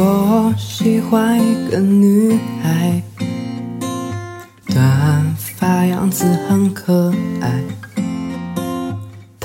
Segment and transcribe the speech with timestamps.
[0.00, 3.02] 我喜欢一个女孩，
[4.66, 7.87] 短发，样子很可爱。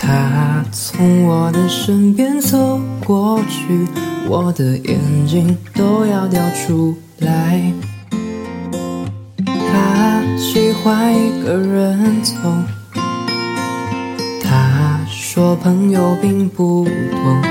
[0.05, 3.87] 她从我的身边走过去，
[4.27, 7.71] 我的眼睛都要掉出来。
[9.45, 12.33] 她喜欢一个人走，
[14.43, 17.41] 她说朋友并不多。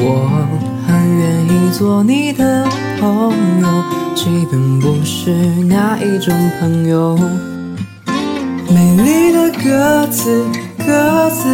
[0.00, 0.46] 我
[0.86, 2.64] 很愿意做你的
[3.00, 3.66] 朋友，
[4.14, 5.32] 即便不是
[5.66, 7.18] 那一种朋友。
[8.70, 10.44] 美丽的鸽子，
[10.88, 11.46] 鸽子，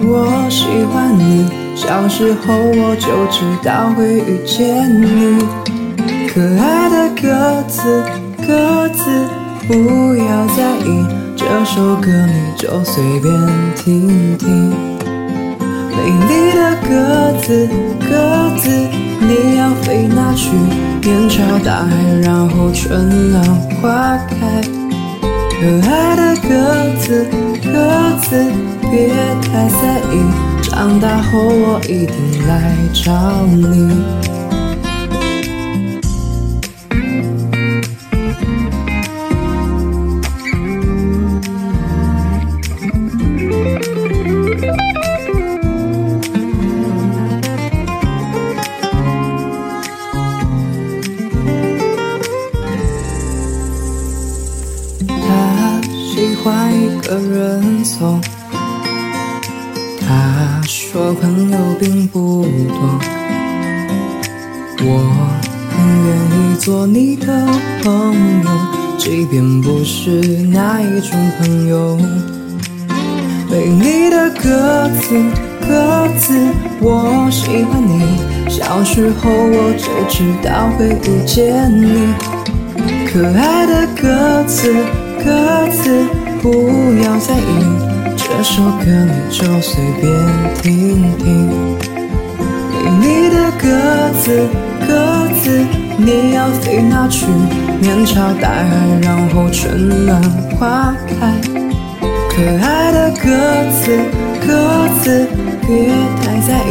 [0.00, 1.48] 我喜欢你。
[1.76, 5.38] 小时候我就知道会遇见你。
[6.26, 8.02] 可爱的鸽子，
[8.44, 9.04] 鸽子，
[9.68, 11.06] 不要在意
[11.36, 13.32] 这首歌，你就随便
[13.76, 14.70] 听听。
[15.94, 17.68] 美丽的鸽子，
[18.00, 18.68] 鸽子，
[19.20, 20.50] 你要飞哪去？
[21.00, 23.44] 面朝大海，然后春暖
[23.80, 24.60] 花开。
[25.60, 26.48] 可爱的鸽
[26.98, 27.26] 子，
[27.62, 27.70] 鸽
[28.22, 28.50] 子，
[28.90, 29.08] 别
[29.40, 30.14] 太在意，
[30.62, 34.02] 长大后我一定来找你。
[56.12, 58.18] 喜欢一个人走，
[60.92, 62.98] 说朋友并不多，
[64.82, 64.88] 我
[65.70, 67.46] 很愿意做你的
[67.80, 68.12] 朋
[68.42, 68.50] 友，
[68.98, 70.10] 即便不是
[70.48, 71.96] 那一种朋友。
[73.48, 75.14] 美丽的鸽子，
[75.60, 76.34] 鸽子，
[76.80, 78.18] 我喜欢你，
[78.50, 82.12] 小时候我就知道会遇见你。
[83.06, 84.74] 可爱的鸽子，
[85.24, 86.04] 鸽子。
[86.42, 86.48] 不
[87.04, 87.89] 要在意
[88.32, 90.08] 这首歌，你就随便
[90.62, 91.76] 听听。
[92.72, 93.68] 美丽的鸽
[94.18, 94.48] 子，
[94.86, 95.66] 鸽子，
[95.98, 97.26] 你要飞哪去？
[97.82, 98.64] 面朝大海，
[99.02, 100.22] 然后春暖
[100.58, 101.34] 花开。
[102.30, 103.28] 可爱的鸽
[103.82, 103.98] 子，
[104.46, 105.26] 鸽子，
[105.66, 105.90] 别
[106.22, 106.70] 太在意，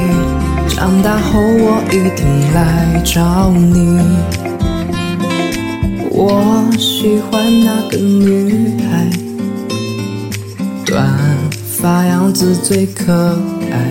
[0.70, 4.00] 长大后我一定来找你。
[6.10, 9.08] 我喜欢那个女孩。
[10.86, 11.06] 短
[11.82, 13.40] 发样子最可
[13.72, 13.90] 爱，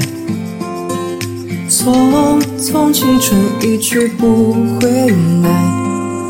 [1.71, 5.09] 匆匆青春一去不回
[5.43, 5.49] 来，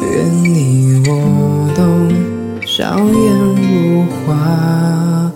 [0.00, 1.82] 愿你我都
[2.64, 5.28] 笑颜如花。